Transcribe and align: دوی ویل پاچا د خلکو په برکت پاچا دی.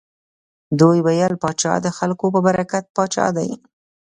دوی 0.79 0.97
ویل 1.05 1.33
پاچا 1.41 1.73
د 1.81 1.87
خلکو 1.97 2.25
په 2.33 2.39
برکت 2.47 2.85
پاچا 2.95 3.25
دی. 3.37 3.49